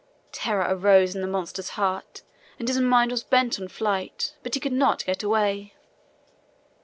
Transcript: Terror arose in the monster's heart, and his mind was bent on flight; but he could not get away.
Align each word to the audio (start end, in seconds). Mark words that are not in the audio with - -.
Terror 0.31 0.65
arose 0.67 1.13
in 1.13 1.21
the 1.21 1.27
monster's 1.27 1.69
heart, 1.77 2.23
and 2.57 2.67
his 2.67 2.79
mind 2.79 3.11
was 3.11 3.23
bent 3.23 3.59
on 3.61 3.67
flight; 3.67 4.33
but 4.41 4.55
he 4.55 4.59
could 4.59 4.73
not 4.73 5.05
get 5.05 5.21
away. 5.21 5.75